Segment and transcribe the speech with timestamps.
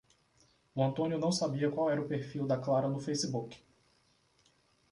[0.73, 3.55] O Antônio não sabia qual era o perfil da Clara no Facebook